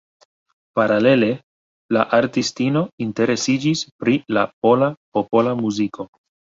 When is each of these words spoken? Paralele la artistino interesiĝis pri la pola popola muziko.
Paralele 0.79 1.29
la 1.97 2.07
artistino 2.19 2.83
interesiĝis 3.07 3.87
pri 4.03 4.21
la 4.39 4.51
pola 4.63 4.93
popola 4.97 5.57
muziko. 5.67 6.15